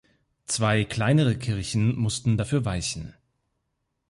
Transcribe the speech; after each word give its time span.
Zwei 0.47 0.83
kleinere 0.83 1.37
Kirchen 1.37 1.95
mussten 1.95 2.35
dafür 2.35 2.65
weichen. 2.65 3.13